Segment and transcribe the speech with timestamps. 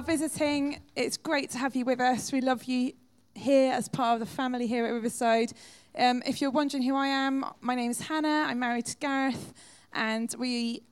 [0.00, 2.32] are visiting, it's great to have you with us.
[2.32, 2.94] We love you
[3.34, 5.52] here as part of the family here at Riverside.
[5.94, 8.46] Um, if you're wondering who I am, my name is Hannah.
[8.48, 9.52] I'm married to Gareth,
[9.92, 10.84] and we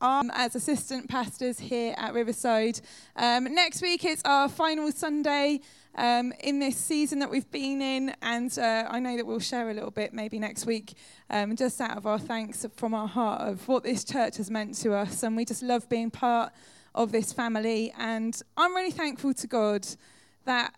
[0.00, 2.80] are as assistant pastors here at Riverside.
[3.14, 5.60] Um, next week it's our final Sunday
[5.94, 9.68] um, in this season that we've been in, and uh, I know that we'll share
[9.68, 10.94] a little bit maybe next week,
[11.28, 14.76] um, just out of our thanks from our heart of what this church has meant
[14.76, 16.54] to us, and we just love being part
[16.96, 17.92] of this family.
[17.96, 19.86] And I'm really thankful to God
[20.44, 20.74] that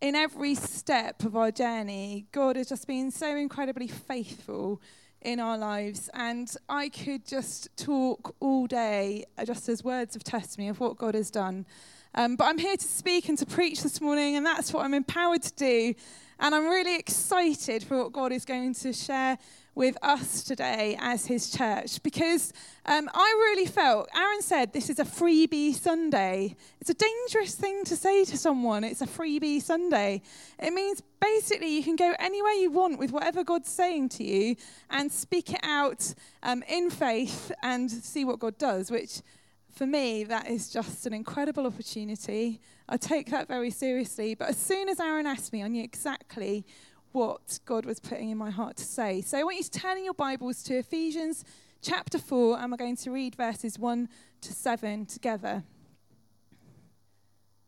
[0.00, 4.80] in every step of our journey, God has just been so incredibly faithful
[5.20, 6.08] in our lives.
[6.14, 10.96] And I could just talk all day uh, just as words of testimony of what
[10.96, 11.66] God has done.
[12.14, 14.94] Um, but I'm here to speak and to preach this morning, and that's what I'm
[14.94, 15.94] empowered to do.
[16.40, 19.38] And I'm really excited for what God is going to share
[19.78, 22.52] with us today as his church because
[22.84, 26.56] um, I really felt, Aaron said, this is a freebie Sunday.
[26.80, 30.22] It's a dangerous thing to say to someone, it's a freebie Sunday.
[30.58, 34.56] It means basically you can go anywhere you want with whatever God's saying to you
[34.90, 39.22] and speak it out um, in faith and see what God does, which
[39.70, 42.60] for me, that is just an incredible opportunity.
[42.88, 44.34] I take that very seriously.
[44.34, 46.66] But as soon as Aaron asked me, I knew exactly
[47.12, 49.20] what God was putting in my heart to say.
[49.20, 51.44] So I want you to turn in your Bibles to Ephesians
[51.80, 54.08] chapter 4, and we're going to read verses 1
[54.42, 55.62] to 7 together.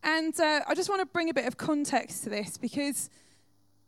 [0.03, 3.11] And uh, I just want to bring a bit of context to this because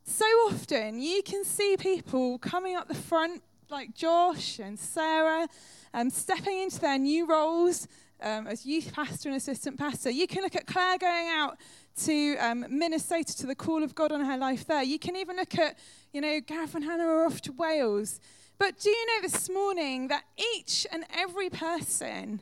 [0.04, 5.48] so often you can see people coming up the front, like Josh and Sarah,
[5.94, 7.88] um, stepping into their new roles
[8.22, 10.10] um, as youth pastor and assistant pastor.
[10.10, 11.59] You can look at Claire going out
[12.05, 14.83] to um, Minnesota to the call of God on her life there.
[14.83, 15.78] You can even look at,
[16.12, 18.21] you know, Gareth and Hannah are off to Wales.
[18.59, 20.25] But do you know this morning that
[20.55, 22.41] each and every person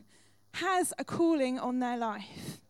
[0.55, 2.61] has a calling on their life?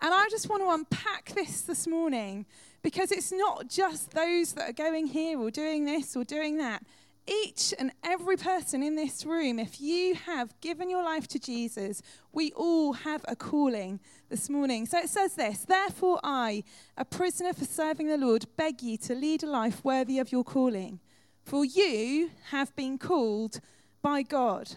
[0.00, 2.46] And I just want to unpack this this morning
[2.82, 6.84] because it's not just those that are going here or doing this or doing that
[7.26, 12.02] each and every person in this room, if you have given your life to Jesus,
[12.32, 14.86] we all have a calling this morning.
[14.86, 16.62] So it says this Therefore, I,
[16.96, 20.44] a prisoner for serving the Lord, beg you to lead a life worthy of your
[20.44, 21.00] calling.
[21.42, 23.60] For you have been called
[24.02, 24.76] by God.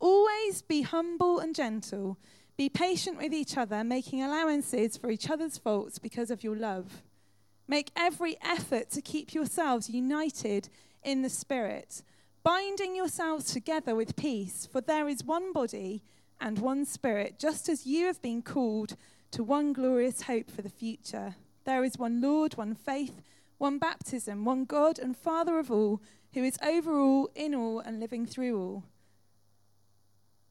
[0.00, 2.18] Always be humble and gentle.
[2.56, 7.02] Be patient with each other, making allowances for each other's faults because of your love.
[7.66, 10.68] Make every effort to keep yourselves united
[11.04, 12.02] in the Spirit,
[12.42, 16.02] binding yourselves together with peace, for there is one body
[16.40, 18.96] and one Spirit, just as you have been called
[19.30, 21.36] to one glorious hope for the future.
[21.64, 23.22] There is one Lord, one faith,
[23.58, 26.00] one baptism, one God and Father of all,
[26.32, 28.84] who is over all, in all, and living through all.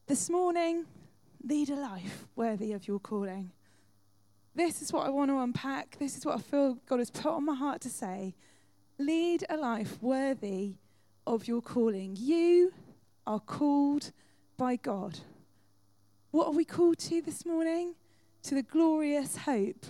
[0.06, 0.86] This morning,
[1.42, 3.52] lead a life worthy of your calling.
[4.54, 5.96] This is what I want to unpack.
[5.98, 8.34] This is what I feel God has put on my heart to say.
[8.98, 10.74] Lead a life worthy
[11.26, 12.16] of your calling.
[12.18, 12.72] You
[13.26, 14.12] are called
[14.56, 15.18] by God.
[16.30, 17.94] What are we called to this morning?
[18.44, 19.86] To the glorious hope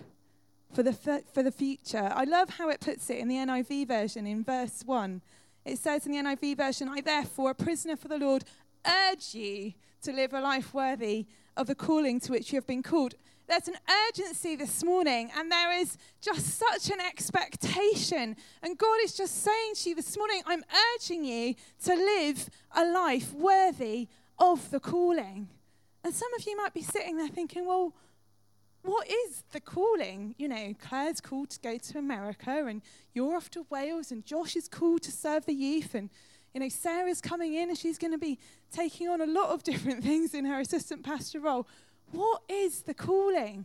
[0.72, 2.10] for the, for the future.
[2.14, 5.20] I love how it puts it in the NIV version in verse 1.
[5.64, 8.44] It says in the NIV version, I therefore, a prisoner for the Lord,
[8.86, 11.26] urge you to live a life worthy
[11.56, 13.14] of the calling to which you have been called
[13.46, 13.76] there's an
[14.08, 18.36] urgency this morning, and there is just such an expectation.
[18.62, 20.64] And God is just saying to you this morning, I'm
[20.96, 21.54] urging you
[21.84, 24.08] to live a life worthy
[24.38, 25.48] of the calling.
[26.02, 27.94] And some of you might be sitting there thinking, well,
[28.82, 30.34] what is the calling?
[30.38, 32.82] You know, Claire's called to go to America, and
[33.12, 36.08] you're off to Wales, and Josh is called to serve the youth, and
[36.54, 38.38] you know, Sarah's coming in and she's going to be
[38.70, 41.66] taking on a lot of different things in her assistant pastor role.
[42.14, 43.64] What is the calling?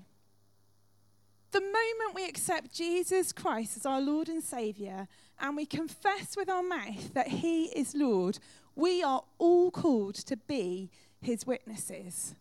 [1.52, 5.08] The moment we accept Jesus Christ as our Lord and Savior
[5.40, 8.40] and we confess with our mouth that He is Lord,
[8.76, 10.90] we are all called to be
[11.22, 12.34] His witnesses.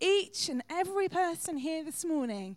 [0.00, 2.56] Each and every person here this morning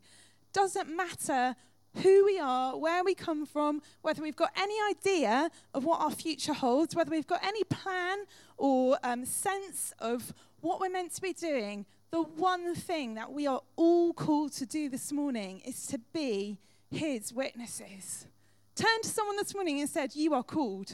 [0.53, 1.57] doesn't matter
[2.03, 6.09] who we are, where we come from, whether we've got any idea of what our
[6.09, 8.19] future holds, whether we've got any plan
[8.57, 13.47] or um, sense of what we're meant to be doing, the one thing that we
[13.47, 16.59] are all called to do this morning is to be
[16.91, 18.27] his witnesses.
[18.75, 20.93] Turn to someone this morning and said, You are called.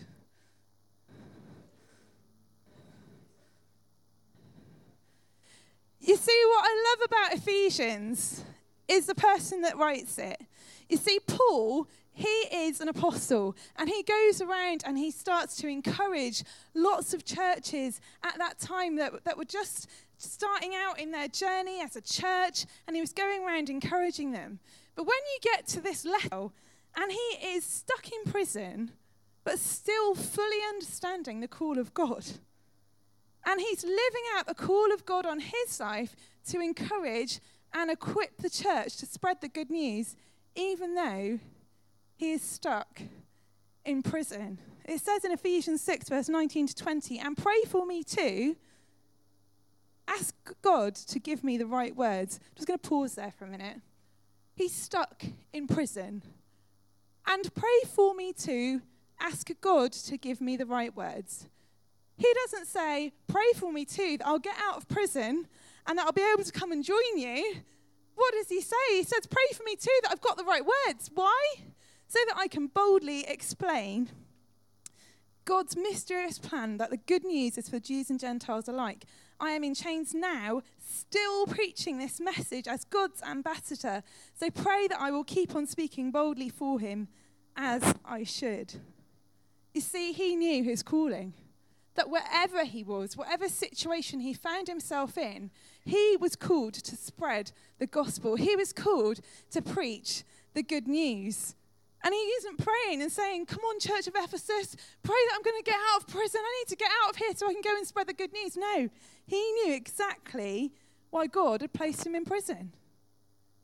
[6.00, 8.46] You see, what I love about Ephesians
[8.88, 10.40] is the person that writes it.
[10.88, 15.68] You see, Paul, he is an apostle and he goes around and he starts to
[15.68, 21.28] encourage lots of churches at that time that, that were just starting out in their
[21.28, 24.60] journey as a church and he was going around encouraging them.
[24.96, 26.54] But when you get to this level
[26.98, 28.92] and he is stuck in prison,
[29.44, 32.26] but still fully understanding the call of God,
[33.46, 36.16] and he's living out the call of God on his life
[36.50, 37.40] to encourage
[37.74, 40.16] and equip the church to spread the good news,
[40.56, 41.40] even though
[42.20, 43.02] he is stuck
[43.86, 44.60] in prison.
[44.84, 48.58] It says in Ephesians 6, verse 19 to 20, and pray for me too.
[50.06, 52.42] Ask God to give me the right words.
[52.44, 53.78] I'm just going to pause there for a minute.
[54.54, 55.24] He's stuck
[55.54, 56.24] in prison.
[57.26, 58.82] And pray for me too.
[59.22, 61.48] Ask God to give me the right words.
[62.18, 65.48] He doesn't say, Pray for me too, that I'll get out of prison
[65.88, 67.56] and that I'll be able to come and join you.
[68.16, 68.76] What does he say?
[68.90, 71.10] He says, Pray for me too, that I've got the right words.
[71.14, 71.46] Why?
[72.10, 74.10] So that I can boldly explain
[75.46, 79.06] God's mysterious plan that the good news is for Jews and Gentiles alike.
[79.40, 84.02] I am in chains now, still preaching this message as God's ambassador.
[84.34, 87.10] So pray that I will keep on speaking boldly for him
[87.56, 88.74] as I should.
[89.76, 91.34] You see, he knew his calling
[91.94, 95.52] that wherever he was, whatever situation he found himself in,
[95.86, 98.36] he was called to spread the gospel.
[98.36, 99.20] He was called
[99.52, 100.24] to preach
[100.54, 101.56] the good news.
[102.04, 105.58] And he isn't praying and saying, Come on, Church of Ephesus, pray that I'm going
[105.58, 106.42] to get out of prison.
[106.44, 108.32] I need to get out of here so I can go and spread the good
[108.32, 108.56] news.
[108.56, 108.90] No,
[109.26, 110.72] he knew exactly
[111.10, 112.74] why God had placed him in prison.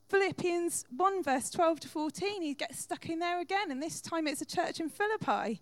[0.10, 4.28] Philippians 1, verse 12 to 14, he gets stuck in there again, and this time
[4.28, 5.62] it's a church in Philippi.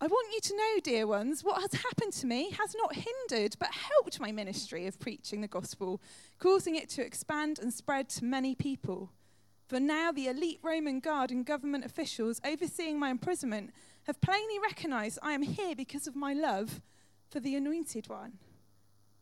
[0.00, 3.56] I want you to know, dear ones, what has happened to me has not hindered
[3.58, 6.00] but helped my ministry of preaching the gospel,
[6.38, 9.10] causing it to expand and spread to many people.
[9.66, 13.72] For now, the elite Roman guard and government officials overseeing my imprisonment
[14.04, 16.80] have plainly recognized I am here because of my love
[17.30, 18.38] for the Anointed One.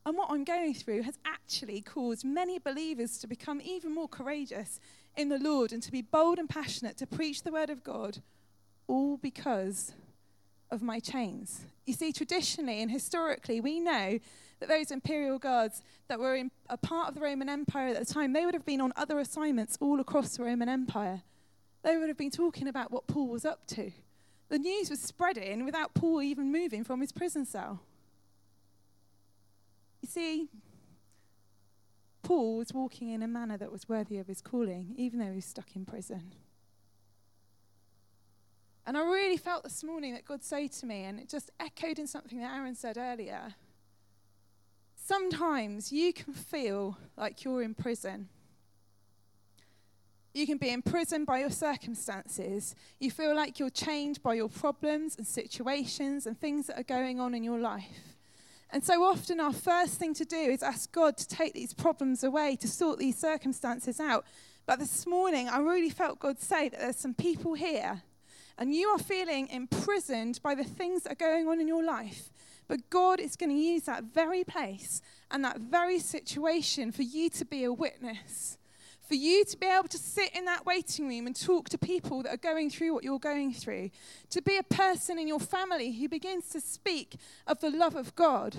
[0.04, 4.80] And what I'm going through has actually caused many believers to become even more courageous
[5.16, 8.18] in the Lord and to be bold and passionate to preach the word of God,
[8.88, 9.92] all because
[10.72, 11.66] of my chains.
[11.86, 14.18] You see, traditionally and historically, we know
[14.62, 18.14] that those imperial guards that were in, a part of the Roman Empire at the
[18.14, 21.22] time, they would have been on other assignments all across the Roman Empire.
[21.82, 23.90] They would have been talking about what Paul was up to.
[24.50, 27.80] The news was spreading without Paul even moving from his prison cell.
[30.00, 30.48] You see,
[32.22, 35.36] Paul was walking in a manner that was worthy of his calling, even though he
[35.36, 36.34] was stuck in prison.
[38.86, 41.98] And I really felt this morning that God said to me, and it just echoed
[41.98, 43.54] in something that Aaron said earlier.
[45.12, 48.30] Sometimes you can feel like you're in prison.
[50.32, 52.74] You can be imprisoned by your circumstances.
[52.98, 57.20] You feel like you're chained by your problems and situations and things that are going
[57.20, 58.16] on in your life.
[58.70, 62.24] And so often, our first thing to do is ask God to take these problems
[62.24, 64.24] away, to sort these circumstances out.
[64.64, 68.00] But this morning, I really felt God say that there's some people here
[68.56, 72.31] and you are feeling imprisoned by the things that are going on in your life,
[72.68, 77.28] but God is going to use that very place and that very situation for you
[77.30, 78.58] to be a witness.
[79.08, 82.22] For you to be able to sit in that waiting room and talk to people
[82.22, 83.90] that are going through what you're going through.
[84.30, 87.16] To be a person in your family who begins to speak
[87.46, 88.56] of the love of God.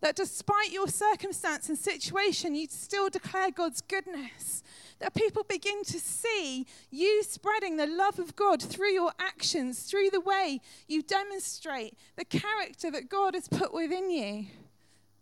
[0.00, 4.64] That despite your circumstance and situation, you still declare God's goodness
[5.02, 10.10] that people begin to see you spreading the love of God through your actions, through
[10.10, 14.46] the way you demonstrate the character that God has put within you.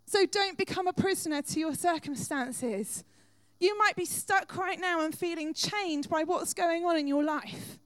[0.05, 3.05] So don't become a prisoner to your circumstances.
[3.59, 7.25] You might be stuck right now and feeling chained by what's going on in your
[7.25, 7.79] life.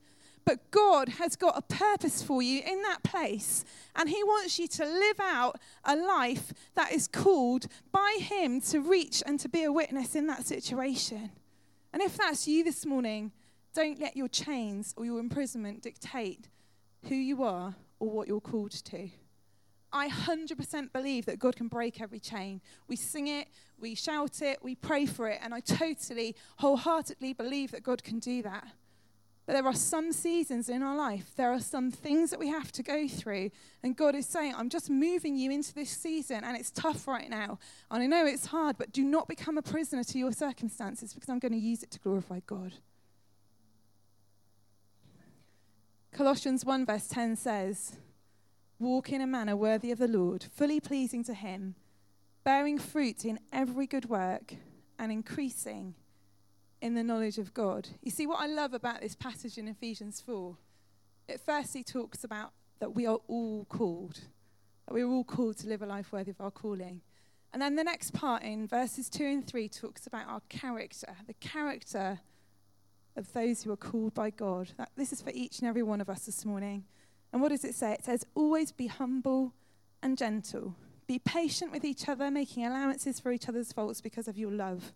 [0.45, 4.67] But God has got a purpose for you in that place, and He wants you
[4.67, 9.63] to live out a life that is called by Him to reach and to be
[9.63, 11.31] a witness in that situation.
[11.95, 13.31] And if that's you this morning,
[13.73, 16.49] don't let your chains or your imprisonment dictate
[17.09, 19.11] who you are or what you're called to.
[19.93, 22.61] I 100% believe that God can break every chain.
[22.89, 23.47] We sing it,
[23.79, 28.19] we shout it, we pray for it, and I totally, wholeheartedly believe that God can
[28.19, 28.67] do that.
[29.47, 32.73] But there are some seasons in our life, there are some things that we have
[32.73, 33.51] to go through.
[33.83, 37.29] And God is saying, I'm just moving you into this season, and it's tough right
[37.29, 37.59] now.
[37.91, 41.29] And I know it's hard, but do not become a prisoner to your circumstances because
[41.29, 42.73] I'm going to use it to glorify God.
[46.11, 47.97] Colossians 1, verse 10 says,
[48.79, 51.75] Walk in a manner worthy of the Lord, fully pleasing to Him,
[52.45, 54.55] bearing fruit in every good work,
[54.99, 55.97] and increasing
[56.85, 57.89] in the knowledge of God.
[58.03, 60.55] You see, what I love about this passage in Ephesians 4,
[61.27, 64.21] it firstly talks about that we are all called,
[64.87, 67.01] that we're all called to live a life worthy of our calling.
[67.55, 71.33] And then the next part in verses 2 and 3 talks about our character, the
[71.35, 72.21] character
[73.17, 74.73] of those who are called by God.
[74.77, 76.85] That, this is for each and every one of us this morning.
[77.33, 77.93] And what does it say?
[77.93, 79.55] It says, always be humble
[80.03, 80.77] and gentle.
[81.07, 84.93] Be patient with each other, making allowances for each other's faults because of your love.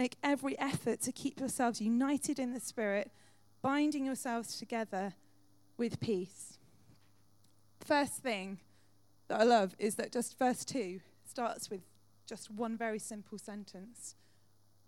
[0.00, 3.10] Make every effort to keep yourselves united in the Spirit,
[3.60, 5.12] binding yourselves together
[5.76, 6.58] with peace.
[7.80, 8.60] First thing
[9.28, 11.82] that I love is that just verse 2 starts with
[12.26, 14.14] just one very simple sentence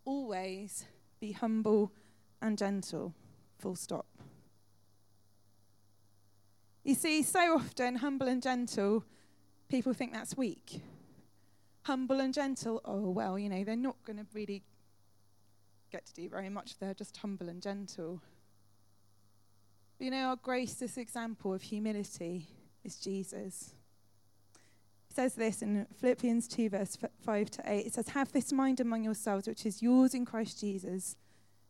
[0.07, 0.87] Always
[1.21, 1.93] be humble
[2.41, 3.13] and gentle.
[3.59, 4.07] Full stop.
[6.85, 9.05] You see, so often, humble and gentle,
[9.69, 10.81] people think that's weak.
[11.83, 14.63] Humble and gentle, oh, well, you know, they're not going to really
[15.93, 16.79] get to do very much.
[16.79, 18.21] They're just humble and gentle.
[19.99, 22.49] But you know, our greatest example of humility
[22.83, 23.75] is Jesus.
[25.11, 27.87] It says this in Philippians 2, verse 5 to 8.
[27.87, 31.17] It says, Have this mind among yourselves, which is yours in Christ Jesus,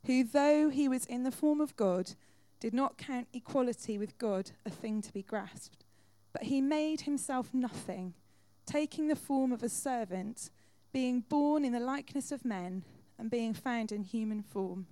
[0.07, 2.13] who, though he was in the form of God,
[2.61, 5.85] did not count equality with God a thing to be grasped,
[6.33, 8.15] but he made himself nothing,
[8.65, 10.51] taking the form of a servant,
[10.93, 12.85] being born in the likeness of men,
[13.19, 14.87] and being found in human form.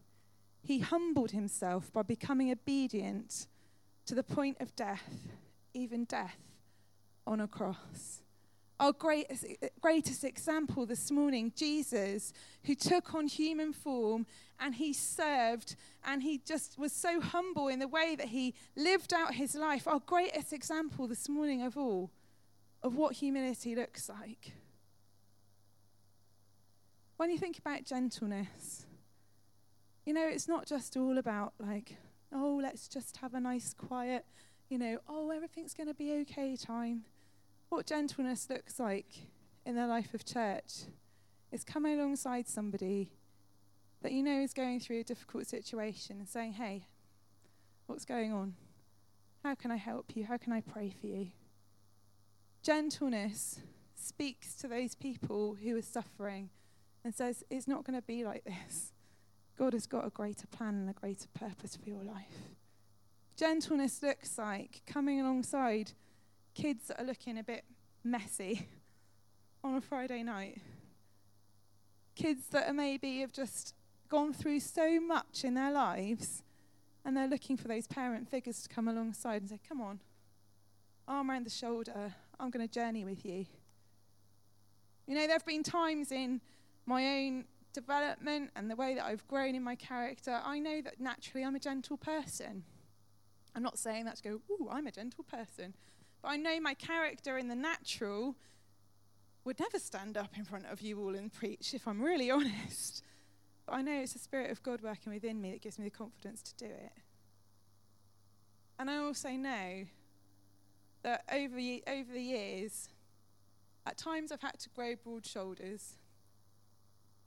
[0.62, 3.46] He humbled himself by becoming obedient
[4.06, 5.28] to the point of death,
[5.72, 6.38] even death
[7.26, 8.22] on a cross
[8.80, 9.44] our greatest,
[9.82, 12.32] greatest example this morning, Jesus,
[12.64, 14.26] who took on human form
[14.58, 19.12] and he served and he just was so humble in the way that he lived
[19.12, 19.86] out his life.
[19.86, 22.10] Our greatest example this morning of all
[22.82, 24.54] of what humility looks like.
[27.20, 28.86] When you think about gentleness,
[30.06, 31.98] you know, it's not just all about like,
[32.32, 34.24] oh, let's just have a nice, quiet,
[34.70, 37.02] you know, oh, everything's going to be okay time
[37.68, 39.26] what gentleness looks like
[39.66, 40.84] in the life of church
[41.52, 43.12] is coming alongside somebody
[44.00, 46.86] that you know is going through a difficult situation and saying, hey,
[47.84, 48.54] what's going on?
[49.44, 50.24] How can I help you?
[50.24, 51.32] How can I pray for you?
[52.62, 53.60] Gentleness
[53.94, 56.48] speaks to those people who are suffering
[57.04, 58.92] and says, it's not going to be like this.
[59.58, 62.54] God has got a greater plan and a greater purpose for your life.
[63.36, 65.92] Gentleness looks like coming alongside
[66.54, 67.64] kids that are looking a bit
[68.04, 68.68] messy
[69.64, 70.60] on a Friday night.
[72.14, 73.74] Kids that are maybe have just
[74.08, 76.42] gone through so much in their lives
[77.04, 80.00] and they're looking for those parent figures to come alongside and say, Come on,
[81.08, 83.46] arm around the shoulder, I'm going to journey with you.
[85.06, 86.40] You know, there have been times in
[86.90, 91.00] my own development and the way that I've grown in my character, I know that
[91.00, 92.64] naturally I'm a gentle person.
[93.54, 95.74] I'm not saying that to go, ooh, I'm a gentle person.
[96.20, 98.34] But I know my character in the natural
[99.44, 103.04] would never stand up in front of you all and preach, if I'm really honest.
[103.66, 105.90] But I know it's the Spirit of God working within me that gives me the
[105.90, 106.92] confidence to do it.
[108.80, 109.84] And I also know
[111.02, 111.56] that over,
[111.86, 112.88] over the years,
[113.86, 115.96] at times I've had to grow broad shoulders,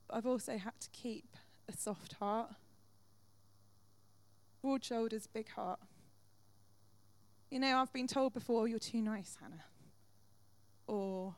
[0.08, 2.52] but I've also had to keep a soft heart.
[4.62, 5.80] Broad shoulders, big heart.
[7.50, 9.66] You know, I've been told before, you're too nice, Hannah.
[10.88, 11.36] Or,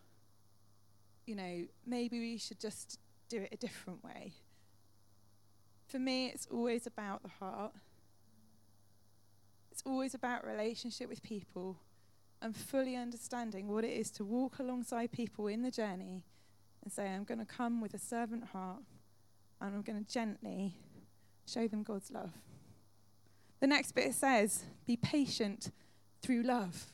[1.25, 4.33] you know, maybe we should just do it a different way.
[5.87, 7.73] For me, it's always about the heart.
[9.71, 11.77] It's always about relationship with people
[12.41, 16.23] and fully understanding what it is to walk alongside people in the journey
[16.85, 18.81] and say, I'm going to come with a servant heart
[19.59, 20.75] and I'm going to gently
[21.45, 22.31] show them God's love.
[23.59, 25.71] The next bit says, Be patient
[26.21, 26.85] through love.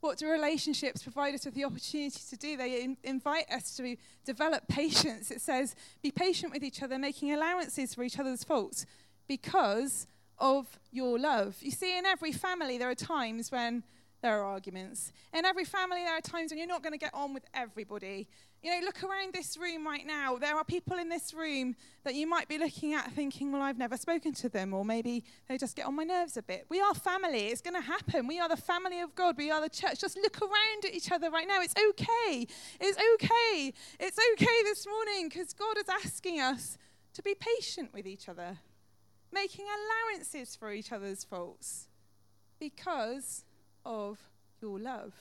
[0.00, 2.56] What do relationships provide us with the opportunity to do?
[2.56, 5.30] They in- invite us to develop patience.
[5.30, 8.86] It says, be patient with each other, making allowances for each other's faults
[9.28, 10.06] because
[10.38, 11.58] of your love.
[11.60, 13.82] You see, in every family, there are times when
[14.22, 15.12] there are arguments.
[15.34, 18.26] In every family, there are times when you're not going to get on with everybody.
[18.62, 20.36] You know, look around this room right now.
[20.36, 21.74] There are people in this room
[22.04, 25.24] that you might be looking at thinking, well, I've never spoken to them, or maybe
[25.48, 26.66] they just get on my nerves a bit.
[26.68, 27.46] We are family.
[27.46, 28.26] It's going to happen.
[28.26, 29.38] We are the family of God.
[29.38, 30.00] We are the church.
[30.00, 31.62] Just look around at each other right now.
[31.62, 32.46] It's okay.
[32.78, 33.72] It's okay.
[33.98, 36.76] It's okay this morning because God is asking us
[37.14, 38.58] to be patient with each other,
[39.32, 41.88] making allowances for each other's faults
[42.58, 43.46] because
[43.86, 44.18] of
[44.60, 45.14] your love.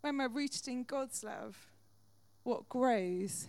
[0.00, 1.69] When we're rooted in God's love,
[2.42, 3.48] what grows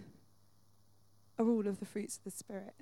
[1.39, 2.75] are all of the fruits of the Spirit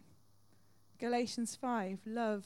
[1.00, 2.46] Galatians 5 love,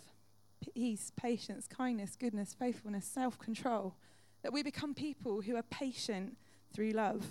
[0.76, 3.96] peace, patience, kindness, goodness, faithfulness, self control.
[4.44, 6.38] That we become people who are patient
[6.74, 7.26] through love.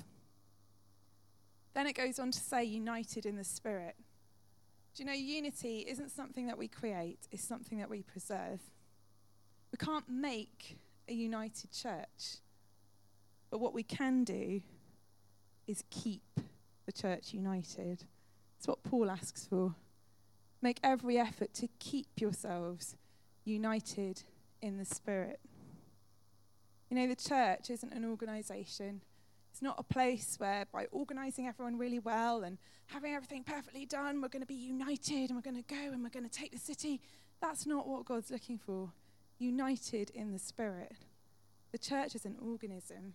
[1.75, 3.97] Then it goes on to say, united in the Spirit.
[4.95, 8.61] Do you know, unity isn't something that we create, it's something that we preserve.
[9.71, 12.41] We can't make a united church,
[13.51, 14.61] but what we can do
[15.73, 16.39] is keep
[16.85, 18.05] the church united.
[18.59, 19.75] It's what Paul asks for.
[20.61, 22.97] Make every effort to keep yourselves
[23.45, 24.23] united
[24.61, 25.41] in the Spirit.
[26.91, 29.01] You know, the church isn't an organization.
[29.51, 34.21] It's not a place where, by organizing everyone really well and having everything perfectly done,
[34.21, 36.53] we're going to be united and we're going to go and we're going to take
[36.53, 37.01] the city.
[37.41, 38.93] That's not what God's looking for.
[39.39, 40.93] United in the Spirit.
[41.73, 43.15] The church is an organism.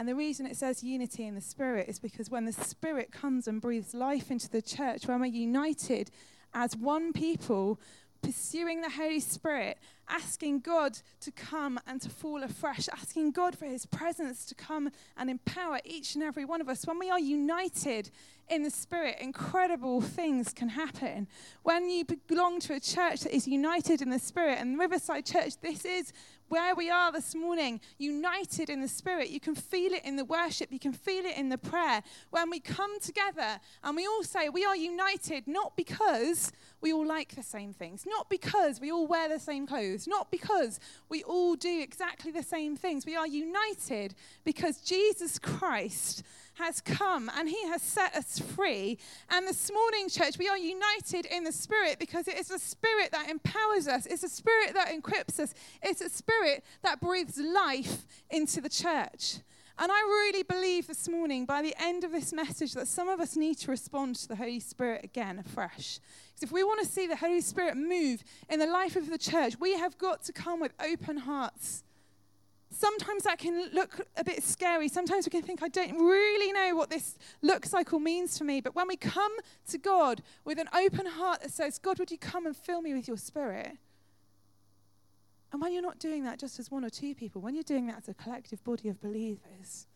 [0.00, 3.46] And the reason it says unity in the Spirit is because when the Spirit comes
[3.46, 6.10] and breathes life into the church, when we're united
[6.54, 7.78] as one people,
[8.22, 9.76] pursuing the Holy Spirit,
[10.10, 14.90] asking God to come and to fall afresh, asking God for His presence to come
[15.16, 16.86] and empower each and every one of us.
[16.86, 18.10] When we are united
[18.48, 21.28] in the Spirit, incredible things can happen.
[21.62, 25.54] When you belong to a church that is united in the Spirit, and Riverside Church,
[25.62, 26.12] this is
[26.50, 29.30] where we are this morning, united in the Spirit.
[29.30, 32.02] You can feel it in the worship, you can feel it in the prayer.
[32.30, 36.50] When we come together and we all say we are united, not because
[36.80, 40.30] we all like the same things, not because we all wear the same clothes, not
[40.30, 43.06] because we all do exactly the same things.
[43.06, 46.22] We are united because Jesus Christ
[46.54, 48.98] has come and he has set us free.
[49.30, 53.12] And this morning, church, we are united in the Spirit because it is the Spirit
[53.12, 58.06] that empowers us, it's the Spirit that equips us, it's the Spirit that breathes life
[58.30, 59.38] into the church.
[59.82, 63.18] And I really believe this morning, by the end of this message, that some of
[63.18, 66.00] us need to respond to the Holy Spirit again afresh.
[66.42, 69.58] If we want to see the Holy Spirit move in the life of the church,
[69.60, 71.84] we have got to come with open hearts
[72.70, 74.88] sometimes that can look a bit scary.
[74.88, 78.60] Sometimes we can think, I don't really know what this like or means for me.
[78.60, 79.32] But when we come
[79.68, 82.94] to God with an open heart that says, God, would you come and fill me
[82.94, 83.72] with your spirit?
[85.52, 87.86] And when you're not doing that just as one or two people, when you're doing
[87.88, 89.86] that as a collective body of believers,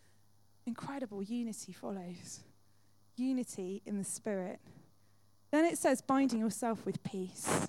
[0.67, 2.41] incredible unity follows.
[3.17, 4.59] Unity in the spirit.
[5.55, 7.69] Then it says, binding yourself with peace.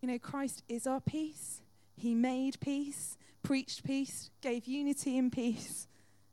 [0.00, 1.60] You know, Christ is our peace.
[1.96, 5.88] He made peace preached peace, gave unity in peace,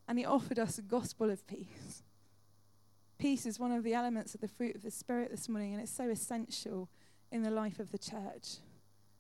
[0.07, 2.03] and he offered us a gospel of peace.
[3.17, 5.81] Peace is one of the elements of the fruit of the Spirit this morning, and
[5.81, 6.87] it's so essential
[7.31, 8.57] in the life of the church.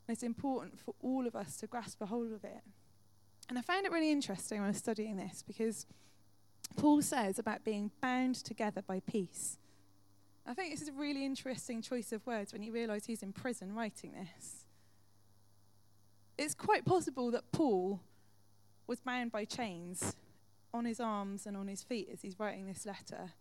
[0.07, 2.61] And it's important for all of us to grasp a hold of it.
[3.49, 5.87] And I found it really interesting when I was studying this because
[6.75, 9.57] Paul says about being bound together by peace.
[10.45, 13.31] I think this is a really interesting choice of words when you realise he's in
[13.31, 14.63] prison writing this
[16.37, 18.01] it's quite possible that Paul
[18.87, 20.15] was bound by chains
[20.73, 23.31] on his arms and on his feet as he's writing this letter.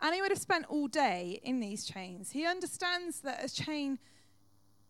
[0.00, 2.32] And he would have spent all day in these chains.
[2.32, 3.98] He understands that a chain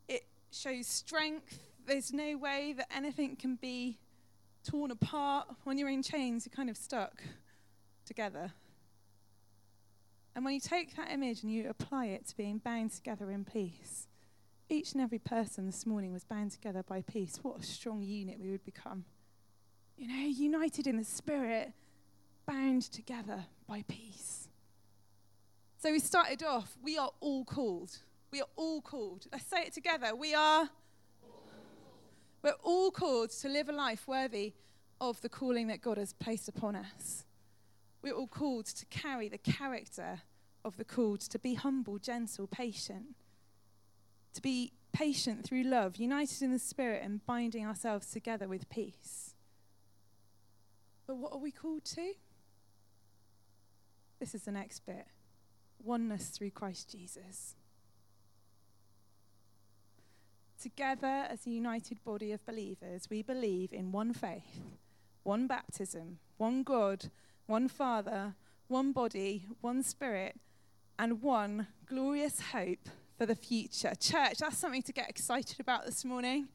[0.08, 1.60] it shows strength.
[1.86, 3.98] There's no way that anything can be
[4.66, 5.46] torn apart.
[5.64, 7.22] When you're in chains, you're kind of stuck
[8.06, 8.52] together.
[10.34, 13.44] And when you take that image and you apply it to being bound together in
[13.44, 14.08] peace,
[14.68, 17.38] each and every person this morning was bound together by peace.
[17.42, 19.04] What a strong unit we would become.
[19.96, 21.72] You know, united in the Spirit,
[22.46, 24.48] bound together by peace.
[25.78, 27.98] So we started off, we are all called.
[28.32, 29.26] We are all called.
[29.30, 30.16] Let's say it together.
[30.16, 30.68] We are.
[32.42, 34.54] We're all called to live a life worthy
[35.00, 37.24] of the calling that God has placed upon us.
[38.04, 40.20] We're all called to carry the character
[40.64, 43.16] of the called, to be humble, gentle, patient
[44.34, 49.34] to be patient through love, united in the Spirit, and binding ourselves together with peace.
[51.06, 52.12] But what are we called to?
[54.20, 55.06] This is the next bit
[55.82, 57.56] oneness through Christ Jesus.
[60.60, 64.62] Together, as a united body of believers, we believe in one faith,
[65.22, 67.10] one baptism, one God,
[67.46, 68.34] one Father,
[68.68, 70.36] one body, one Spirit,
[70.98, 73.94] and one glorious hope for the future.
[73.98, 76.48] Church, that's something to get excited about this morning.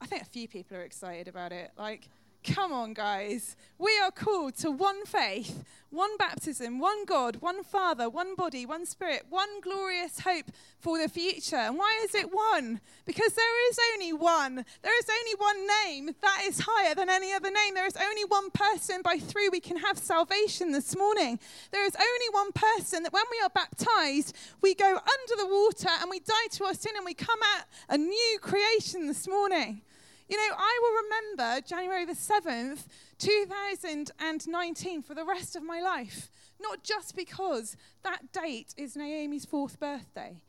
[0.00, 1.72] I think a few people are excited about it.
[1.76, 2.08] Like,
[2.44, 3.56] Come on, guys.
[3.78, 8.86] We are called to one faith, one baptism, one God, one Father, one body, one
[8.86, 10.46] Spirit, one glorious hope
[10.78, 11.56] for the future.
[11.56, 12.80] And why is it one?
[13.04, 14.64] Because there is only one.
[14.82, 17.74] There is only one name that is higher than any other name.
[17.74, 21.38] There is only one person by through we can have salvation this morning.
[21.70, 25.90] There is only one person that when we are baptized, we go under the water
[26.00, 29.82] and we die to our sin and we come out a new creation this morning.
[30.28, 32.86] You know, I will remember January the 7th,
[33.18, 36.30] 2019 for the rest of my life.
[36.60, 40.42] Not just because that date is Naomi's fourth birthday,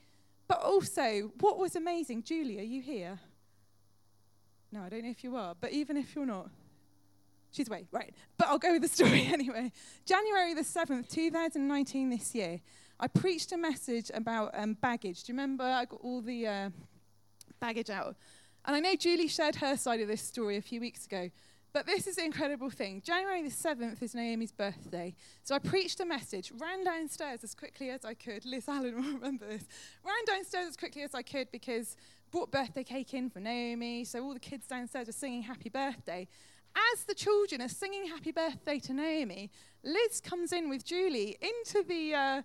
[0.50, 2.24] but also what was amazing.
[2.24, 3.20] Julie, are you here?
[4.72, 6.50] No, I don't know if you are, but even if you're not,
[7.52, 8.14] she's away, right.
[8.38, 9.72] But I'll go with the story anyway.
[10.06, 12.60] January the 7th, 2019, this year,
[13.00, 15.24] I preached a message about um, baggage.
[15.24, 15.64] Do you remember?
[15.64, 16.70] I got all the uh,
[17.62, 18.16] baggage out.
[18.66, 21.30] And I know Julie shared her side of this story a few weeks ago,
[21.72, 23.02] but this is the incredible thing.
[23.02, 25.14] January the 7th is Naomi's birthday.
[25.44, 28.46] So I preached a message, ran downstairs as quickly as I could.
[28.46, 29.66] Liz Allen will remember this.
[30.04, 31.96] Ran downstairs as quickly as I could because
[32.32, 34.04] brought birthday cake in for Naomi.
[34.04, 36.28] So all the kids downstairs are singing happy birthday.
[36.94, 39.52] As the children are singing happy birthday to Naomi,
[39.84, 42.42] Liz comes in with Julie into the, uh,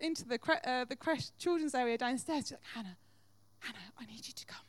[0.00, 2.44] into the, cre- uh, the cre- children's area downstairs.
[2.44, 2.96] She's like, Hannah,
[3.60, 4.64] Hannah, I need you to come.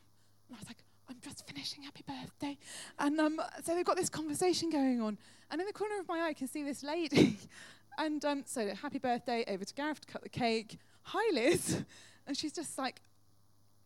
[0.48, 0.78] And I was like,
[1.08, 2.58] I'm just finishing happy birthday.
[2.98, 5.18] And um, so they've got this conversation going on.
[5.50, 7.38] And in the corner of my eye, I can see this lady.
[7.98, 10.78] and um, so happy birthday, over to Gareth to cut the cake.
[11.02, 11.82] Hi, Liz.
[12.28, 13.02] And she's just like,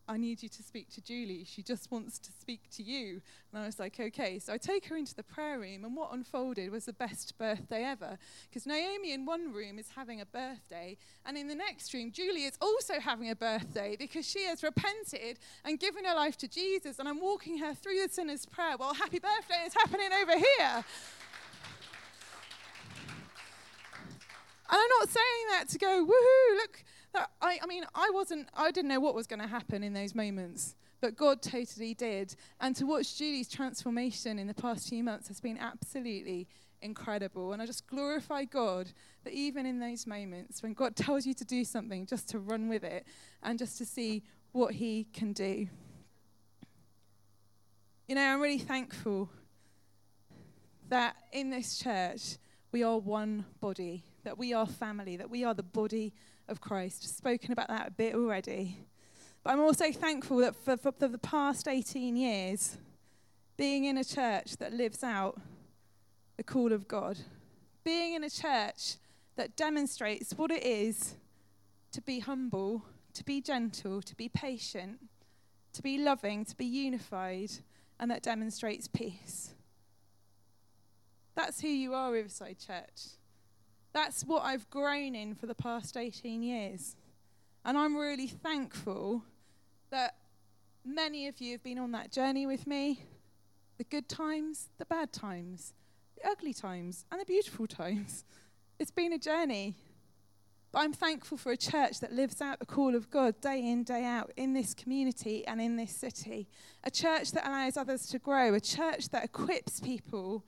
[0.09, 1.45] I need you to speak to Julie.
[1.45, 3.23] She just wants to speak to you.
[3.53, 4.41] And I was like, okay.
[4.41, 7.85] So I take her into the prayer room, and what unfolded was the best birthday
[7.85, 8.19] ever.
[8.49, 12.45] Because Naomi in one room is having a birthday, and in the next room, Julie
[12.45, 16.99] is also having a birthday because she has repented and given her life to Jesus.
[16.99, 18.77] And I'm walking her through the sinner's prayer.
[18.79, 20.85] Well, happy birthday is happening over here.
[24.73, 28.71] And I'm not saying that to go, woohoo, look, I, I mean, I wasn't, I
[28.71, 32.35] didn't know what was going to happen in those moments, but God totally did.
[32.61, 36.47] And to watch Julie's transformation in the past few months has been absolutely
[36.83, 37.53] incredible.
[37.53, 38.93] And I just glorify God
[39.25, 42.69] that even in those moments when God tells you to do something, just to run
[42.69, 43.07] with it
[43.43, 45.69] and just to see what He can do.
[48.09, 49.31] You know, I'm really thankful
[50.89, 52.39] that in this church
[52.73, 56.13] we are one body, that we are family, that we are the body
[56.51, 57.17] of Christ.
[57.17, 58.79] Spoken about that a bit already.
[59.43, 62.77] But I'm also thankful that for, for, the past 18 years,
[63.57, 65.41] being in a church that lives out
[66.37, 67.19] the call of God,
[67.85, 68.97] being in a church
[69.37, 71.15] that demonstrates what it is
[71.93, 72.85] to be humble,
[73.15, 74.99] to be gentle, to be patient,
[75.73, 77.51] to be loving, to be unified,
[77.99, 79.55] and that demonstrates peace.
[81.35, 83.20] That's who you are, Riverside Church.
[83.93, 86.97] That's what I've grown in for the past 18 years.
[87.65, 89.25] And I'm really thankful
[89.91, 90.15] that
[90.85, 93.01] many of you have been on that journey with me
[93.79, 95.73] the good times, the bad times,
[96.17, 98.25] the ugly times, and the beautiful times.
[98.79, 99.77] It's been a journey.
[100.73, 103.83] But I'm thankful for a church that lives out the call of God day in,
[103.83, 106.49] day out in this community and in this city.
[106.85, 108.55] A church that allows others to grow.
[108.55, 110.45] A church that equips people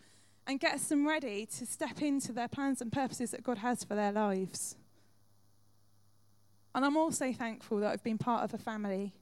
[0.47, 3.95] and gets them ready to step into their plans and purposes that God has for
[3.95, 4.77] their lives.
[6.75, 9.13] And I'm also thankful that I've been part of a family.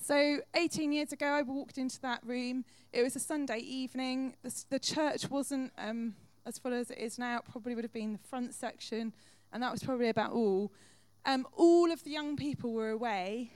[0.00, 2.64] So, 18 years ago, I walked into that room.
[2.92, 4.34] It was a Sunday evening.
[4.42, 6.14] The, the church wasn't um,
[6.46, 7.38] as full as it is now.
[7.38, 9.12] It probably would have been the front section,
[9.52, 10.72] and that was probably about all.
[11.26, 13.52] Um, all of the young people were away,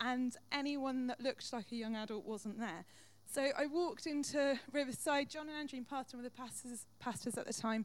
[0.00, 2.84] and anyone that looked like a young adult wasn't there.
[3.26, 5.28] So I walked into Riverside.
[5.28, 7.84] John and Andrew Parton were the pastors, pastors at the time,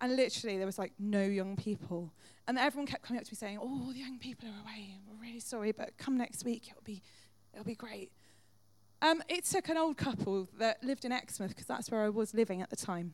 [0.00, 2.12] and literally there was like no young people.
[2.46, 4.96] And everyone kept coming up to me saying, "Oh, the young people are away.
[5.08, 6.68] We're really sorry, but come next week.
[6.68, 7.02] It'll be,
[7.52, 8.12] it'll be great."
[9.02, 12.32] Um, it took an old couple that lived in Exmouth because that's where I was
[12.32, 13.12] living at the time,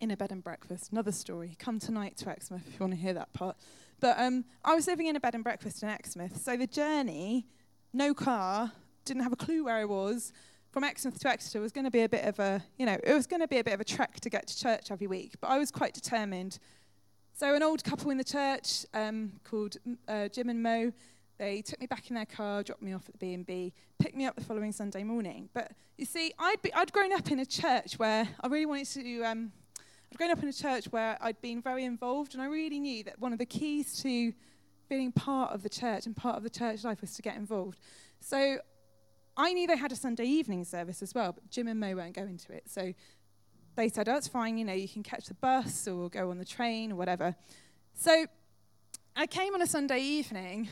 [0.00, 0.92] in a bed and breakfast.
[0.92, 1.56] Another story.
[1.58, 3.56] Come tonight to Exmouth if you want to hear that part.
[3.98, 7.46] But um, I was living in a bed and breakfast in Exmouth, so the journey,
[7.92, 8.72] no car,
[9.04, 10.32] didn't have a clue where I was
[10.70, 13.12] from Exmouth to Exeter was going to be a bit of a, you know, it
[13.12, 15.34] was going to be a bit of a trek to get to church every week,
[15.40, 16.58] but I was quite determined.
[17.32, 20.92] So an old couple in the church um, called uh, Jim and Mo,
[21.38, 24.26] they took me back in their car, dropped me off at the B&B, picked me
[24.26, 25.48] up the following Sunday morning.
[25.54, 28.86] But you see, I'd, be, I'd grown up in a church where I really wanted
[28.86, 29.52] to, um,
[30.12, 33.02] I'd grown up in a church where I'd been very involved, and I really knew
[33.04, 34.32] that one of the keys to
[34.88, 37.78] being part of the church and part of the church life was to get involved.
[38.20, 38.58] So
[39.36, 42.14] I knew they had a Sunday evening service as well, but Jim and Mo weren't
[42.14, 42.64] going to it.
[42.68, 42.92] So
[43.76, 46.38] they said, oh, it's fine, you know, you can catch the bus or go on
[46.38, 47.34] the train or whatever.
[47.94, 48.26] So
[49.16, 50.68] I came on a Sunday evening,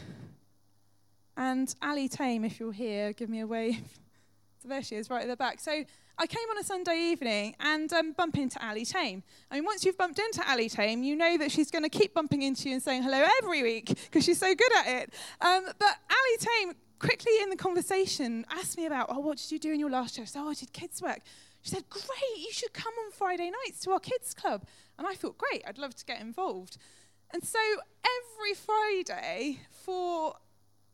[1.36, 3.80] and Ali Tame, if you're here, give me a wave.
[4.62, 5.60] so there she is, right at the back.
[5.60, 5.84] So
[6.20, 9.22] I came on a Sunday evening and um, bump into Ali Tame.
[9.50, 12.12] I mean, once you've bumped into Ali Tame, you know that she's going to keep
[12.12, 15.14] bumping into you and saying hello every week because she's so good at it.
[15.40, 19.58] Um, but Ali Tame quickly in the conversation asked me about, oh, what did you
[19.58, 20.24] do in your last show?
[20.24, 21.20] So, oh, I did kids work.
[21.62, 24.64] She said, great, you should come on Friday nights to our kids club.
[24.98, 26.78] And I thought, great, I'd love to get involved.
[27.32, 27.58] And so
[28.04, 30.34] every Friday for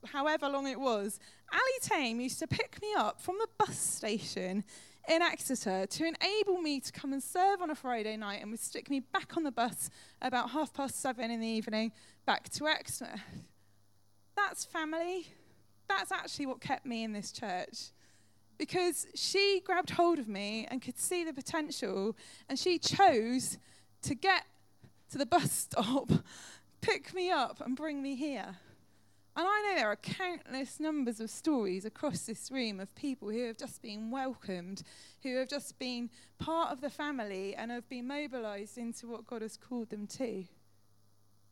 [0.07, 1.19] however long it was,
[1.53, 4.65] Ali Tame used to pick me up from the bus station
[5.09, 8.61] in Exeter to enable me to come and serve on a Friday night and would
[8.61, 9.91] stick me back on the bus
[10.23, 11.93] about half past seven in the evening
[12.27, 13.15] back to Exeter.
[14.35, 15.29] That's family.
[15.97, 17.91] That's actually what kept me in this church.
[18.59, 22.17] Because she grabbed hold of me and could see the potential,
[22.49, 23.59] and she chose
[24.03, 24.45] to get
[25.11, 26.11] to the bus stop,
[26.81, 28.57] pick me up, and bring me here.
[29.37, 33.47] And I know there are countless numbers of stories across this room of people who
[33.47, 34.83] have just been welcomed,
[35.25, 39.43] who have just been part of the family and have been mobilized into what God
[39.43, 40.45] has called them to.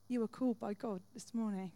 [0.06, 1.72] You were called by God this morning.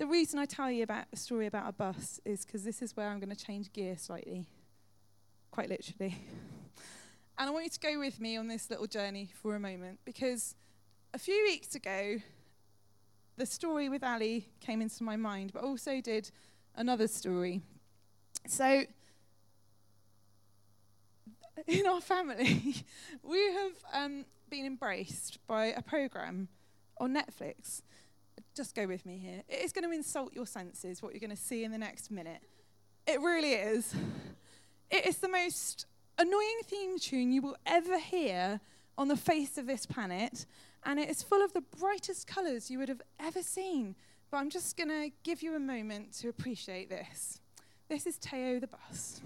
[0.00, 2.96] The reason I tell you about a story about a bus is because this is
[2.96, 4.46] where I'm going to change gear slightly,
[5.50, 6.16] quite literally.
[7.38, 9.98] And I want you to go with me on this little journey for a moment
[10.04, 10.54] because
[11.14, 12.18] a few weeks ago,
[13.38, 16.30] the story with Ali came into my mind, but also did
[16.76, 17.62] another story.
[18.46, 18.84] So,
[21.66, 22.84] in our family,
[23.22, 26.48] we have um, been embraced by a program
[26.98, 27.80] on Netflix
[28.54, 29.42] just go with me here.
[29.48, 32.10] It is going to insult your senses, what you're going to see in the next
[32.10, 32.40] minute.
[33.06, 33.94] It really is.
[34.90, 35.86] It is the most
[36.18, 38.60] annoying theme tune you will ever hear
[38.98, 40.46] on the face of this planet,
[40.84, 43.94] and it is full of the brightest colours you would have ever seen.
[44.30, 47.40] But I'm just going to give you a moment to appreciate this.
[47.88, 49.20] This is Tayo the bus.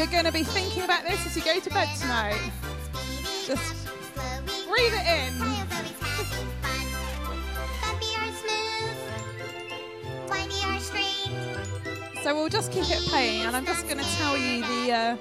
[0.00, 2.40] You're going to be thinking about this as you go to bed tonight.
[3.44, 3.86] Just
[4.66, 5.34] breathe it in.
[12.22, 15.16] So we'll just keep it playing, and I'm just going to tell you the uh,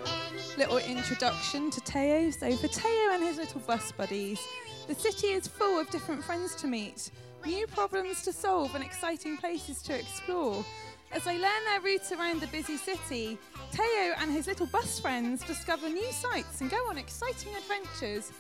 [0.58, 2.34] little introduction to Tayo.
[2.34, 4.40] So for Tayo and his little bus buddies,
[4.88, 7.12] the city is full of different friends to meet,
[7.46, 10.64] new problems to solve, and exciting places to explore.
[11.12, 13.38] As they learn their routes around the busy city,
[13.72, 18.32] Tayo and his little bus friends discover new sights and go on exciting adventures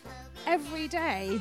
[0.45, 1.39] every day.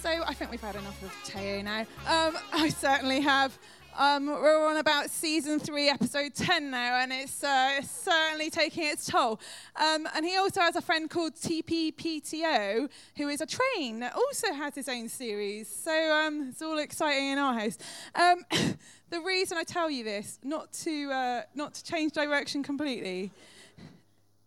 [0.00, 1.80] So I think we've had enough of Tayo now.
[2.08, 3.56] Um, I certainly have.
[3.94, 9.04] Um, we're on about season three, episode 10 now, and it's, uh, certainly taking its
[9.04, 9.38] toll.
[9.76, 14.54] Um, and he also has a friend called Titipo, who is a train that also
[14.54, 15.68] has his own series.
[15.68, 17.76] So um, it's all exciting in our house.
[18.14, 18.46] Um,
[19.10, 23.30] the reason I tell you this, not to, uh, not to change direction completely,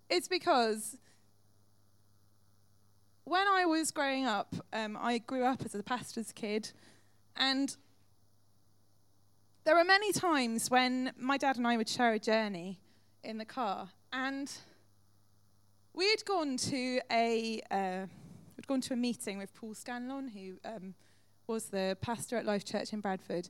[0.10, 0.98] it's because
[3.26, 6.72] when I was growing up, um, I grew up as a pastor's kid,
[7.36, 7.76] and
[9.66, 12.80] there were many times when my dad and I would share a journey
[13.24, 14.52] in the car, and
[15.94, 18.06] we had gone to a uh,
[18.56, 20.94] we'd gone to a meeting with Paul Scanlon, who um,
[21.48, 23.50] was the pastor at Life Church in Bradford.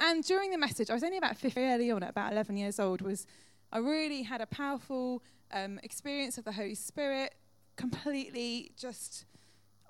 [0.00, 2.80] And during the message, I was only about 50 early on, at about 11 years
[2.80, 3.26] old, was
[3.70, 5.22] I really had a powerful
[5.52, 7.34] um, experience of the Holy Spirit,
[7.76, 9.26] completely just,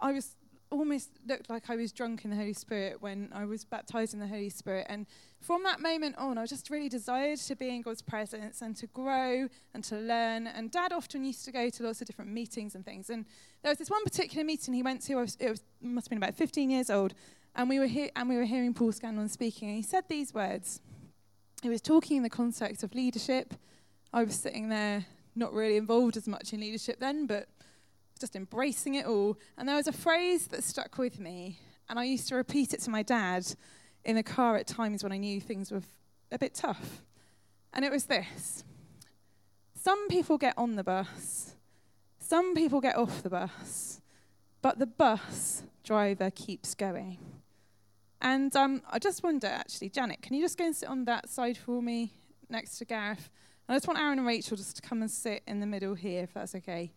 [0.01, 0.35] I was
[0.73, 4.21] almost looked like I was drunk in the Holy Spirit when I was baptized in
[4.21, 4.87] the Holy Spirit.
[4.89, 5.07] And
[5.41, 8.87] from that moment on, I just really desired to be in God's presence and to
[8.89, 10.47] grow and to learn.
[10.47, 13.11] And Dad often used to go to lots of different meetings and things.
[13.11, 13.27] And
[13.63, 15.17] there was this one particular meeting he went to.
[15.17, 17.15] Was, it was, must have been about 15 years old,
[17.55, 19.69] and we were he- and we were hearing Paul Scanlon speaking.
[19.69, 20.81] And he said these words.
[21.63, 23.55] He was talking in the context of leadership.
[24.13, 25.07] I was sitting there,
[25.37, 27.49] not really involved as much in leadership then, but
[28.23, 29.37] just embracing it all.
[29.59, 31.59] And there was a phrase that stuck with me,
[31.91, 33.45] and I used to repeat it to my dad
[34.05, 35.83] in the car at times when I knew things were
[36.31, 37.03] a bit tough.
[37.73, 38.65] And it was this
[39.75, 41.57] Some people get on the bus,
[42.19, 44.01] some people get off the bus,
[44.63, 47.19] but the bus driver keeps going.
[48.21, 51.29] And um, I just wonder, actually, Janet, can you just go and sit on that
[51.29, 52.13] side for me
[52.49, 53.31] next to Gareth?
[53.67, 55.95] And I just want Aaron and Rachel just to come and sit in the middle
[55.95, 56.93] here, if that's okay.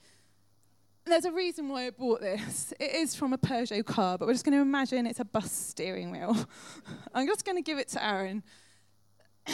[1.07, 2.73] There's a reason why I bought this.
[2.79, 5.51] It is from a Peugeot car, but we're just going to imagine it's a bus
[5.51, 6.35] steering wheel.
[7.13, 8.41] I'm just going to give it to Aaron.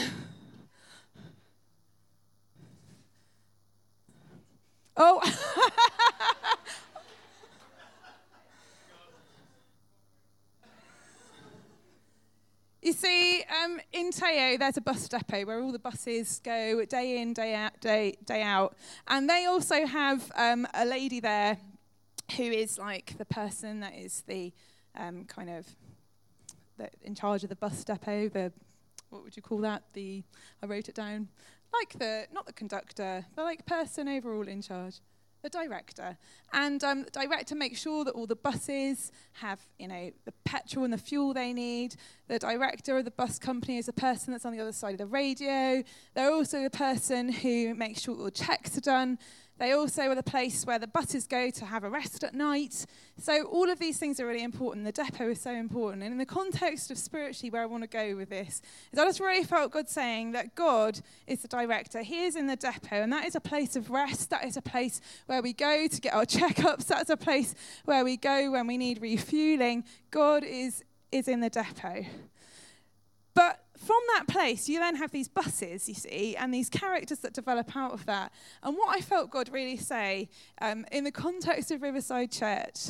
[4.95, 5.77] oh!
[12.81, 17.21] You see, um, in Tayo, there's a bus depot where all the buses go day
[17.21, 18.75] in, day out, day, day out.
[19.07, 21.59] And they also have um, a lady there
[22.37, 24.51] who is like the person that is the
[24.95, 25.67] um, kind of
[26.79, 28.51] the, in charge of the bus depot, the,
[29.11, 29.83] what would you call that?
[29.93, 30.23] The,
[30.63, 31.27] I wrote it down.
[31.71, 35.01] Like the, not the conductor, the like person overall in charge
[35.41, 36.17] the director.
[36.53, 40.85] And um, the director makes sure that all the buses have, you know, the petrol
[40.85, 41.95] and the fuel they need.
[42.27, 44.97] The director of the bus company is the person that's on the other side of
[44.99, 45.83] the radio.
[46.13, 49.17] They're also the person who makes sure all the checks are done.
[49.61, 52.83] They also are the place where the buses go to have a rest at night.
[53.19, 54.85] So all of these things are really important.
[54.85, 56.01] The depot is so important.
[56.01, 59.05] And in the context of spiritually where I want to go with this, is I
[59.05, 62.01] just really felt God saying that God is the director.
[62.01, 64.31] He is in the depot, and that is a place of rest.
[64.31, 66.87] That is a place where we go to get our checkups.
[66.87, 67.53] That's a place
[67.85, 69.83] where we go when we need refueling.
[70.09, 72.07] God is, is in the depot.
[73.35, 77.33] But from that place, you then have these buses, you see, and these characters that
[77.33, 78.31] develop out of that.
[78.61, 80.29] And what I felt God really say
[80.61, 82.89] um, in the context of Riverside Church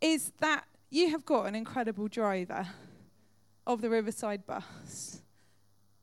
[0.00, 2.66] is that you have got an incredible driver
[3.66, 5.20] of the Riverside bus.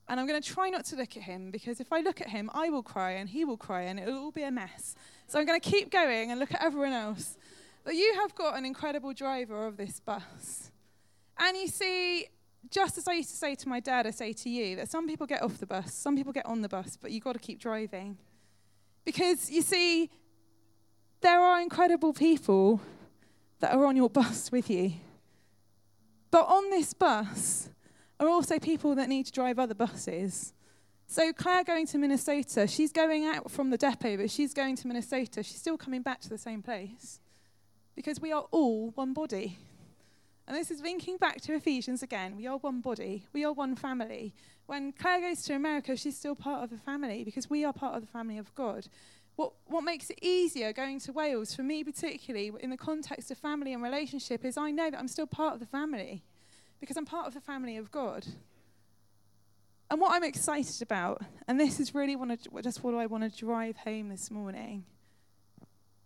[0.07, 2.29] And I'm going to try not to look at him because if I look at
[2.29, 4.93] him, I will cry and he will cry and it'll all be a mess.
[5.25, 7.37] So I'm going to keep going and look at everyone else.
[7.83, 10.71] But you have got an incredible driver of this bus.
[11.39, 12.27] And you see,
[12.69, 15.07] just as I used to say to my dad, I say to you that some
[15.07, 17.39] people get off the bus, some people get on the bus, but you've got to
[17.39, 18.17] keep driving.
[19.05, 20.09] Because you see,
[21.21, 22.81] there are incredible people
[23.59, 24.93] that are on your bus with you.
[26.31, 27.69] But on this bus
[28.19, 30.53] are also people that need to drive other buses.
[31.07, 34.87] So Claire going to Minnesota, she's going out from the depot, but she's going to
[34.87, 35.43] Minnesota.
[35.43, 37.19] She's still coming back to the same place.
[37.95, 39.59] Because we are all one body.
[40.47, 42.35] And this is linking back to Ephesians again.
[42.35, 44.33] We are one body, we are one family.
[44.65, 47.95] When Claire goes to America, she's still part of the family because we are part
[47.95, 48.87] of the family of God.
[49.35, 53.37] What, what makes it easier going to Wales, for me particularly, in the context of
[53.37, 56.23] family and relationship, is I know that I'm still part of the family
[56.79, 58.27] because I'm part of the family of God.
[59.89, 63.37] And what I'm excited about, and this is really I, just what I want to
[63.37, 64.85] drive home this morning,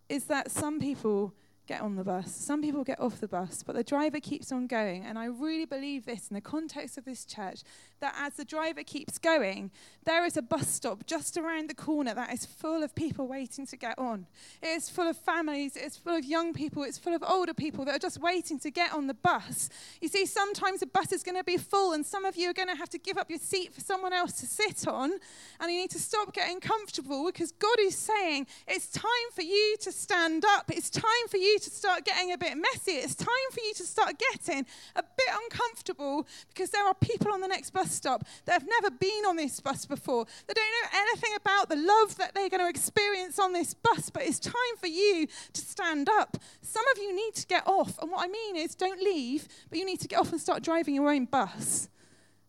[0.10, 1.34] is that some people
[1.68, 2.34] get on the bus.
[2.34, 5.04] Some people get off the bus, but the driver keeps on going.
[5.04, 7.62] And I really believe this in the context of this church
[8.00, 9.72] that as the driver keeps going,
[10.06, 13.66] there is a bus stop just around the corner that is full of people waiting
[13.66, 14.28] to get on.
[14.62, 17.86] It is full of families, it's full of young people, it's full of older people
[17.86, 19.70] that are just waiting to get on the bus.
[20.00, 22.54] You see, sometimes the bus is going to be full, and some of you are
[22.54, 25.12] going to have to give up your seat for someone else to sit on,
[25.60, 29.76] and you need to stop getting comfortable because God is saying it's time for you
[29.82, 33.28] to stand up, it's time for you to start getting a bit messy, it's time
[33.52, 34.66] for you to start getting
[34.96, 38.68] a bit uncomfortable because there are people on the next bus bus stop that have
[38.68, 42.50] never been on this bus before, They don't know anything about the love that they're
[42.50, 46.38] going to experience on this bus, but it's time for you to stand up.
[46.62, 47.98] Some of you need to get off.
[48.00, 50.64] And what I mean is, don't leave, but you need to get off and start
[50.64, 51.90] driving your own bus.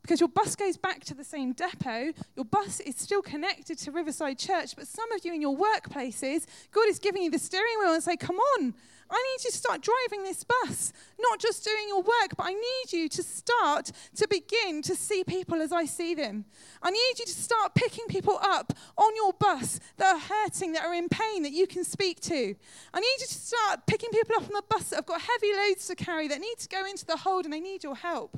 [0.03, 3.91] Because your bus goes back to the same depot, your bus is still connected to
[3.91, 7.75] Riverside Church, but some of you in your workplaces, God is giving you the steering
[7.79, 8.75] wheel and say, Come on,
[9.11, 12.53] I need you to start driving this bus, not just doing your work, but I
[12.53, 16.45] need you to start to begin to see people as I see them.
[16.83, 20.85] I need you to start picking people up on your bus that are hurting, that
[20.85, 22.55] are in pain, that you can speak to.
[22.93, 25.55] I need you to start picking people up on the bus that have got heavy
[25.55, 28.37] loads to carry, that need to go into the hold and they need your help.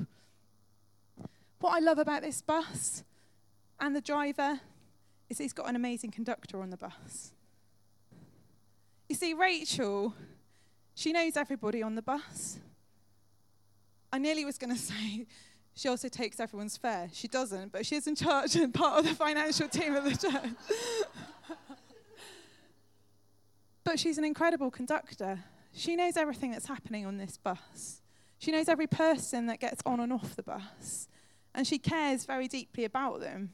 [1.59, 3.03] What I love about this bus
[3.79, 4.61] and the driver
[5.29, 7.33] is he's got an amazing conductor on the bus.
[9.09, 10.15] You see, Rachel
[11.01, 12.59] she knows everybody on the bus.
[14.13, 15.25] I nearly was going to say
[15.73, 17.09] she also takes everyone's fare.
[17.11, 20.51] She doesn't, but she's in charge and part of the financial team of the church.
[23.83, 25.39] but she's an incredible conductor.
[25.73, 28.01] She knows everything that's happening on this bus.
[28.37, 31.07] She knows every person that gets on and off the bus.
[31.55, 33.53] And she cares very deeply about them.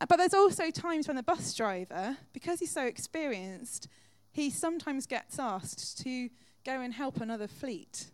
[0.00, 3.88] Uh, but there's also times when the bus driver, because he's so experienced,
[4.32, 6.28] he sometimes gets asked to
[6.64, 8.06] go and help another fleet.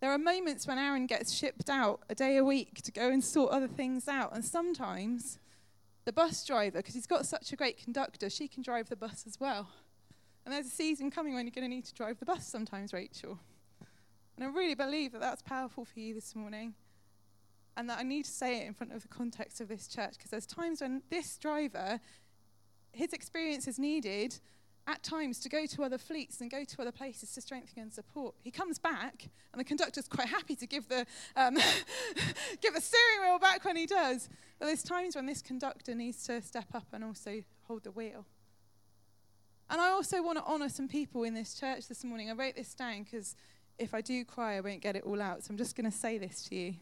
[0.00, 3.24] There are moments when Aaron gets shipped out a day a week to go and
[3.24, 5.38] sort other things out, and sometimes
[6.04, 9.24] the bus driver, because he's got such a great conductor, she can drive the bus
[9.26, 9.68] as well.
[10.44, 12.92] And there's a season coming when you're going to need to drive the bus sometimes,
[12.92, 13.38] Rachel.
[14.36, 16.74] And I really believe that that's powerful for you this morning.
[17.76, 20.12] And that I need to say it in front of the context of this church,
[20.18, 21.98] because there's times when this driver,
[22.92, 24.38] his experience is needed
[24.86, 27.92] at times to go to other fleets and go to other places to strengthen and
[27.92, 28.34] support.
[28.42, 31.06] He comes back, and the conductor's quite happy to give the,
[31.36, 31.54] um,
[32.60, 34.28] give the steering wheel back when he does.
[34.58, 38.26] But there's times when this conductor needs to step up and also hold the wheel.
[39.70, 42.30] And I also want to honour some people in this church this morning.
[42.30, 43.34] I wrote this down because
[43.78, 45.44] if I do cry, I won't get it all out.
[45.44, 46.74] So I'm just going to say this to you.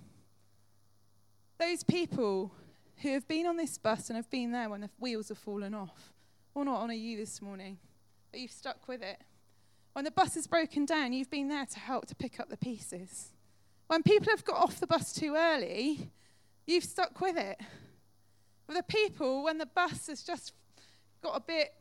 [1.59, 2.53] Those people
[2.97, 5.75] who have been on this bus and have been there when the wheels have fallen
[5.75, 6.13] off,
[6.55, 7.79] I want to honour you this morning
[8.33, 9.21] but you've stuck with it.
[9.93, 12.57] When the bus is broken down, you've been there to help to pick up the
[12.57, 13.29] pieces.
[13.89, 16.11] When people have got off the bus too early,
[16.67, 17.61] you've stuck with it.
[18.67, 20.55] For the people, when the bus has just
[21.23, 21.75] got a bit,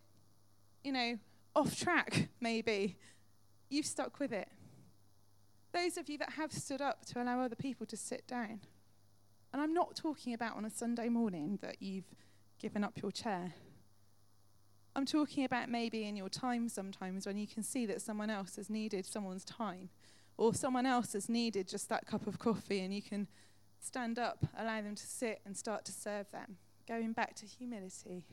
[0.84, 1.18] you know,
[1.56, 2.98] off track, maybe,
[3.70, 4.50] you've stuck with it.
[5.74, 8.60] Those of you that have stood up to allow other people to sit down.
[9.54, 12.14] And I'm not talking about on a Sunday morning that you've
[12.60, 13.54] given up your chair.
[14.96, 18.58] I'm talking about maybe in your time sometimes when you can see that someone else
[18.58, 19.90] has needed someone's time
[20.38, 23.28] or someone else has needed just that cup of coffee and you can
[23.80, 26.58] stand up, allow them to sit and start to serve them.
[26.88, 28.26] Going back to humility,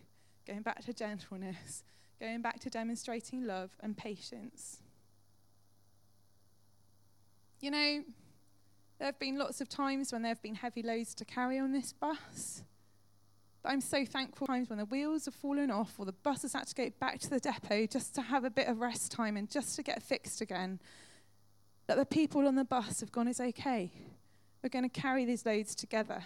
[0.47, 1.85] going back to gentleness,
[2.21, 4.79] going back to demonstrating love and patience.
[7.61, 8.03] You know,
[8.99, 11.73] there have been lots of times when there have been heavy loads to carry on
[11.73, 12.63] this bus.
[13.63, 16.53] But I'm so thankful times when the wheels have fallen off or the bus has
[16.53, 19.37] had to go back to the depot just to have a bit of rest time
[19.37, 20.79] and just to get fixed again.
[21.87, 23.91] That the people on the bus have gone, it's okay.
[24.63, 26.23] We're going to carry these loads together.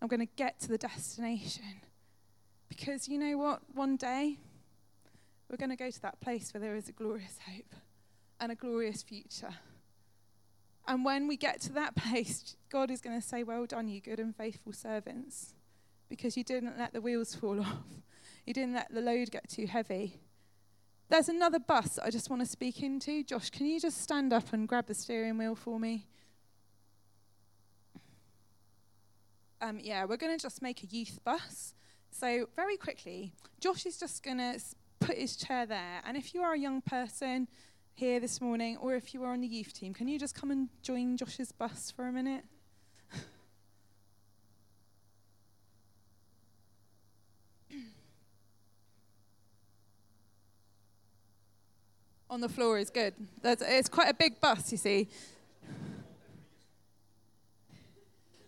[0.00, 1.82] I'm going to get to the destination.
[2.68, 3.60] Because you know what?
[3.74, 4.38] One day,
[5.48, 7.74] we're going to go to that place where there is a glorious hope
[8.40, 9.54] and a glorious future.
[10.88, 14.00] And when we get to that place, God is going to say, Well done, you
[14.00, 15.54] good and faithful servants
[16.08, 17.84] because you didn't let the wheels fall off.
[18.44, 20.20] You didn't let the load get too heavy.
[21.08, 23.22] There's another bus I just want to speak into.
[23.22, 26.06] Josh, can you just stand up and grab the steering wheel for me?
[29.60, 31.74] Um, yeah, we're going to just make a youth bus.
[32.10, 34.60] So, very quickly, Josh is just going to
[35.00, 36.02] put his chair there.
[36.04, 37.48] And if you are a young person
[37.94, 40.50] here this morning, or if you are on the youth team, can you just come
[40.50, 42.44] and join Josh's bus for a minute?
[52.28, 53.14] On the floor is good.
[53.42, 55.08] That's, it's quite a big bus, you see.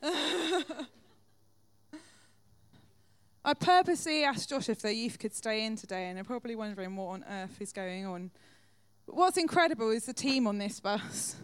[3.45, 6.97] I purposely asked Josh if the youth could stay in today, and they're probably wondering
[6.97, 8.31] what on earth is going on.
[9.07, 11.37] But what's incredible is the team on this bus.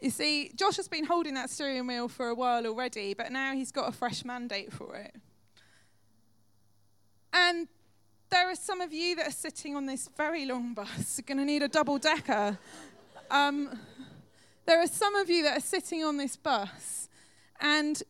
[0.00, 3.52] You see, Josh has been holding that steering wheel for a while already, but now
[3.54, 5.14] he's got a fresh mandate for it.
[7.32, 7.68] And
[8.34, 11.38] there are some of you that are sitting on this very long bus, you're going
[11.38, 12.58] to need a double decker.
[13.30, 13.78] Um,
[14.66, 17.08] there are some of you that are sitting on this bus
[17.60, 18.02] and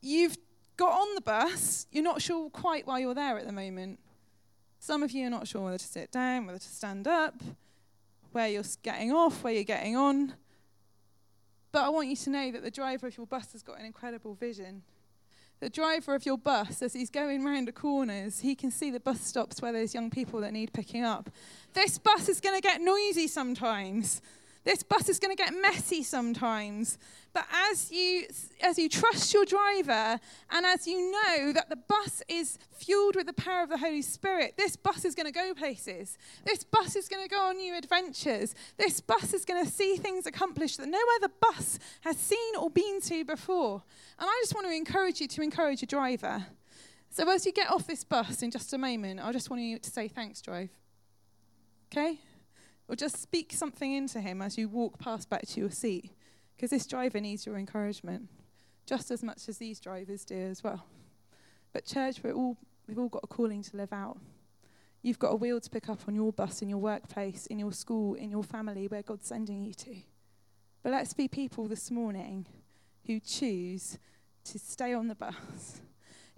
[0.00, 0.36] you've
[0.76, 3.98] got on the bus, you're not sure quite why you're there at the moment.
[4.78, 7.34] Some of you are not sure whether to sit down, whether to stand up,
[8.30, 10.34] where you're getting off, where you're getting on.
[11.72, 13.84] But I want you to know that the driver of your bus has got an
[13.84, 14.84] incredible vision
[15.60, 19.00] the driver of your bus, as he's going round the corners, he can see the
[19.00, 21.30] bus stops where there's young people that need picking up.
[21.72, 24.20] This bus is going to get noisy sometimes.
[24.64, 26.96] This bus is going to get messy sometimes.
[27.34, 28.24] But as you,
[28.62, 30.18] as you trust your driver
[30.50, 34.00] and as you know that the bus is fueled with the power of the Holy
[34.00, 36.16] Spirit, this bus is going to go places.
[36.44, 38.54] This bus is going to go on new adventures.
[38.78, 42.70] This bus is going to see things accomplished that no other bus has seen or
[42.70, 43.82] been to before.
[44.18, 46.46] And I just want to encourage you to encourage your driver.
[47.10, 49.78] So as you get off this bus in just a moment, I just want you
[49.78, 50.70] to say thanks, drive.
[51.92, 52.18] Okay?
[52.88, 56.12] Or just speak something into him as you walk past back to your seat.
[56.56, 58.28] Because this driver needs your encouragement
[58.86, 60.84] just as much as these drivers do as well.
[61.72, 62.56] But, church, we're all,
[62.86, 64.18] we've all got a calling to live out.
[65.02, 67.72] You've got a wheel to pick up on your bus, in your workplace, in your
[67.72, 69.96] school, in your family, where God's sending you to.
[70.82, 72.46] But let's be people this morning
[73.06, 73.98] who choose
[74.44, 75.80] to stay on the bus,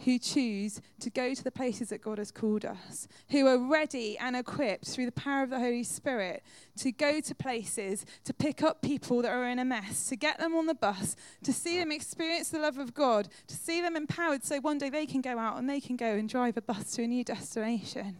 [0.05, 4.19] who choose to go to the places that God has called us, who are ready
[4.19, 6.43] and equipped through the power of the Holy Spirit
[6.79, 10.39] to go to places, to pick up people that are in a mess, to get
[10.39, 13.97] them on the bus, to see them experience the love of God, to see them
[13.97, 16.63] empowered so one day they can go out and they can go and drive a
[16.63, 18.17] bus to a new destination.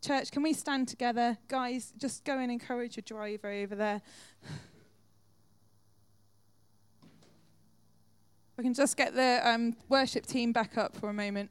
[0.00, 1.38] Church, can we stand together?
[1.46, 4.02] Guys, just go and encourage your driver over there.
[8.56, 11.50] We can just get the um, worship team back up for a moment.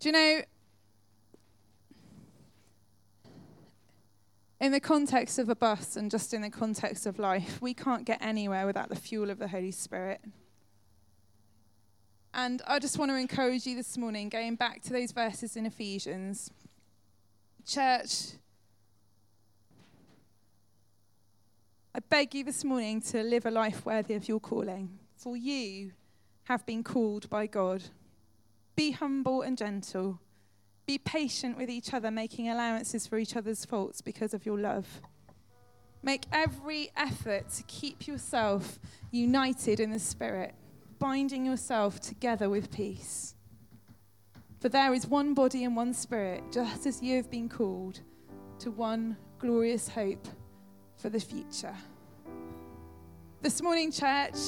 [0.00, 0.42] Do you know,
[4.60, 8.04] in the context of a bus and just in the context of life, we can't
[8.04, 10.20] get anywhere without the fuel of the Holy Spirit.
[12.34, 15.66] And I just want to encourage you this morning, going back to those verses in
[15.66, 16.50] Ephesians.
[17.64, 18.32] Church,
[21.94, 25.92] I beg you this morning to live a life worthy of your calling, for you
[26.44, 27.84] have been called by God.
[28.76, 30.20] Be humble and gentle
[30.88, 35.02] be patient with each other, making allowances for each other's faults because of your love.
[36.02, 38.78] Make every effort to keep yourself
[39.10, 40.54] united in the Spirit,
[40.98, 43.34] binding yourself together with peace.
[44.60, 48.00] For there is one body and one Spirit, just as you have been called
[48.60, 50.26] to one glorious hope
[50.96, 51.76] for the future.
[53.42, 54.38] This morning, church,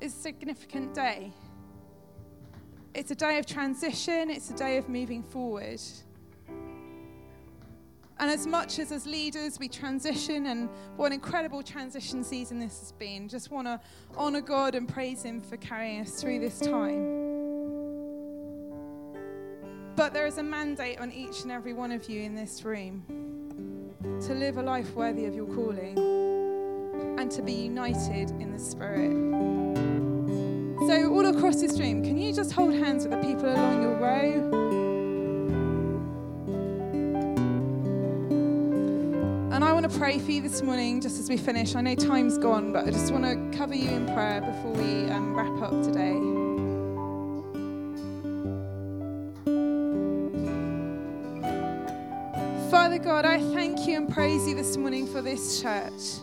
[0.00, 1.32] is a significant day
[2.94, 5.80] it's a day of transition, it's a day of moving forward.
[8.18, 12.78] And as much as as leaders we transition, and what an incredible transition season this
[12.80, 13.80] has been, just want to
[14.16, 17.30] honor God and praise Him for carrying us through this time.
[19.96, 23.04] But there is a mandate on each and every one of you in this room
[24.26, 25.98] to live a life worthy of your calling
[27.18, 29.59] and to be united in the Spirit.
[30.90, 33.94] So, all across this room, can you just hold hands with the people along your
[33.94, 34.50] row?
[39.54, 41.76] And I want to pray for you this morning just as we finish.
[41.76, 45.08] I know time's gone, but I just want to cover you in prayer before we
[45.12, 46.18] um, wrap up today.
[52.68, 56.18] Father God, I thank you and praise you this morning for this church.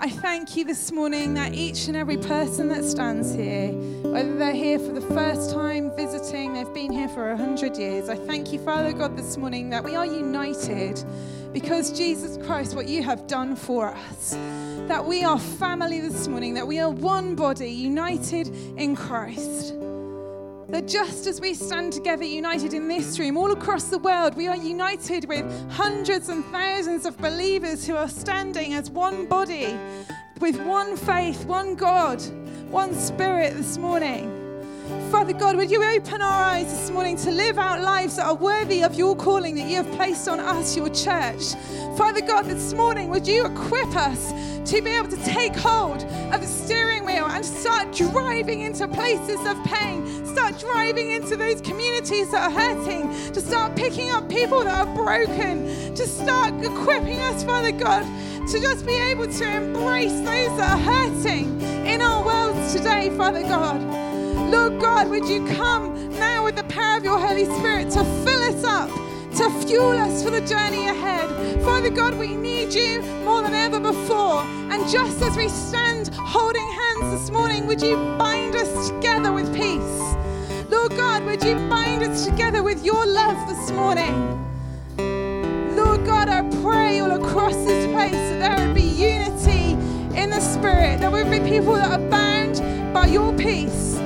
[0.00, 3.72] I thank you this morning that each and every person that stands here,
[4.02, 8.08] whether they're here for the first time visiting, they've been here for a hundred years,
[8.08, 11.04] I thank you, Father God, this morning that we are united
[11.52, 14.38] because Jesus Christ, what you have done for us,
[14.86, 18.46] that we are family this morning, that we are one body united
[18.78, 19.74] in Christ.
[20.68, 24.48] That just as we stand together united in this room, all across the world, we
[24.48, 29.74] are united with hundreds and thousands of believers who are standing as one body,
[30.40, 32.20] with one faith, one God,
[32.70, 34.37] one Spirit this morning.
[35.10, 38.34] Father God, would you open our eyes this morning to live out lives that are
[38.34, 41.54] worthy of your calling that you have placed on us, your church?
[41.96, 44.32] Father God, this morning, would you equip us
[44.70, 49.40] to be able to take hold of the steering wheel and start driving into places
[49.46, 54.62] of pain, start driving into those communities that are hurting, to start picking up people
[54.62, 58.04] that are broken, to start equipping us, Father God,
[58.48, 63.42] to just be able to embrace those that are hurting in our world today, Father
[63.42, 64.07] God.
[64.50, 68.42] Lord God, would you come now with the power of your Holy Spirit to fill
[68.42, 68.88] us up,
[69.36, 71.28] to fuel us for the journey ahead.
[71.62, 74.40] Father God, we need you more than ever before.
[74.70, 79.54] And just as we stand holding hands this morning, would you bind us together with
[79.54, 80.16] peace?
[80.70, 84.14] Lord God, would you bind us together with your love this morning?
[85.76, 89.72] Lord God, I pray all across this place that there would be unity
[90.18, 93.97] in the Spirit, there would be people that are bound by your peace.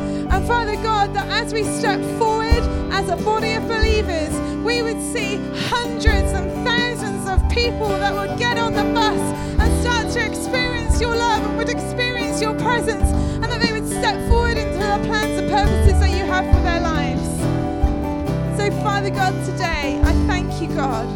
[0.43, 4.35] And Father God, that as we step forward as a body of believers,
[4.65, 5.37] we would see
[5.71, 9.21] hundreds and thousands of people that would get on the bus
[9.61, 13.87] and start to experience your love and would experience your presence, and that they would
[13.87, 17.23] step forward into the plans and purposes that you have for their lives.
[18.59, 21.07] So, Father God, today I thank you, God,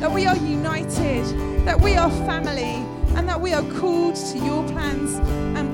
[0.00, 1.24] that we are united,
[1.64, 5.14] that we are family, and that we are called to your plans
[5.56, 5.72] and